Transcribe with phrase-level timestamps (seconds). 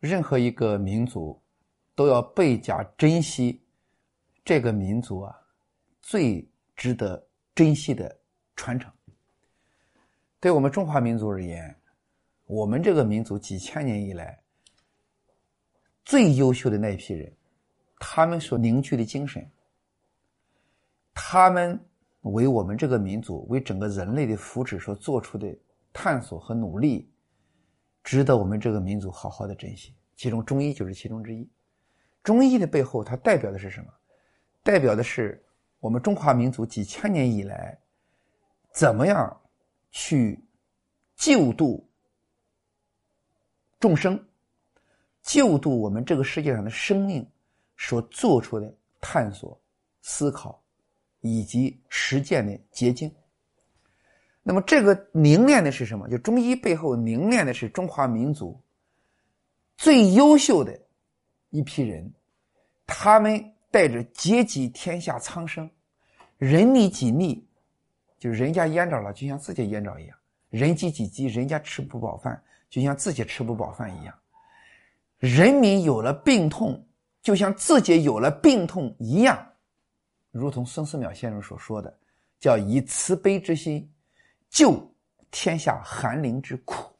[0.00, 1.40] 任何一个民族
[1.94, 3.60] 都要倍加珍惜
[4.44, 5.34] 这个民族啊
[6.00, 7.20] 最值得
[7.54, 8.16] 珍惜的
[8.54, 8.92] 传承。
[10.40, 11.74] 对我们中华民族而言，
[12.46, 14.40] 我们这个民族几千年以来
[16.04, 17.32] 最优秀的那一批人，
[17.98, 19.44] 他们所凝聚的精神，
[21.12, 21.78] 他们
[22.20, 25.52] 为我们这个民族、为整个人类的福祉所做出的
[25.92, 27.10] 探索和努力。
[28.08, 31.46] 值得我们这个民族好好的珍惜，其中中医就是其中之一。
[32.22, 33.92] 中医的背后，它代表的是什么？
[34.62, 35.44] 代表的是
[35.78, 37.78] 我们中华民族几千年以来，
[38.72, 39.38] 怎么样
[39.90, 40.42] 去
[41.16, 41.86] 救度
[43.78, 44.18] 众生，
[45.22, 47.30] 救度我们这个世界上的生命
[47.76, 49.60] 所做出的探索、
[50.00, 50.64] 思考
[51.20, 53.14] 以及实践的结晶。
[54.48, 56.08] 那么，这个凝练的是什么？
[56.08, 58.58] 就中医背后凝练的是中华民族
[59.76, 60.74] 最优秀的
[61.50, 62.10] 一批人，
[62.86, 63.38] 他们
[63.70, 65.70] 带着阶级天下苍生，
[66.38, 67.46] 人利己利，
[68.18, 70.16] 就人家淹着了，就像自己淹着一样；
[70.48, 74.14] 人饥己饥，人家吃不饱饭，就像自己吃不饱饭一样；
[75.18, 76.82] 人民有了病痛，
[77.20, 79.46] 就像自己有了病痛一样。
[80.30, 81.94] 如同孙思邈先生所说的，
[82.40, 83.86] 叫以慈悲之心。
[84.50, 84.94] 救
[85.30, 86.90] 天下寒灵之苦，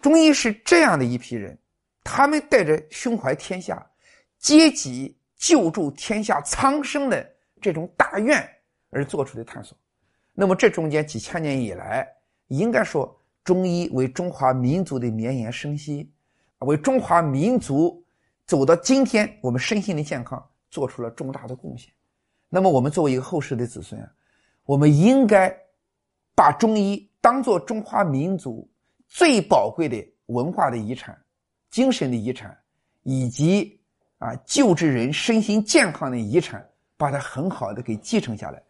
[0.00, 1.58] 中医是这样的一批人，
[2.04, 3.84] 他们带着胸怀天下、
[4.38, 7.28] 阶级救助天下苍生的
[7.60, 8.48] 这种大愿
[8.90, 9.76] 而做出的探索。
[10.32, 12.08] 那么这中间几千年以来，
[12.46, 16.08] 应该说中医为中华民族的绵延生息，
[16.60, 18.02] 为中华民族
[18.46, 21.92] 走到今天我们身心的健康做出了重大的贡献。
[22.48, 24.08] 那么我们作为一个后世的子孙啊，
[24.64, 25.52] 我们应该。
[26.34, 28.68] 把中医当做中华民族
[29.08, 31.18] 最宝贵的文化的遗产、
[31.70, 32.56] 精神的遗产，
[33.02, 33.78] 以及
[34.18, 38.62] 啊救治人身心健康的遗产，把它很好的给继承下来。